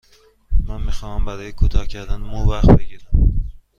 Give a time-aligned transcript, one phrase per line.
[0.67, 3.33] من می خواهم برای کوتاه کردن مو وقت بگیرم.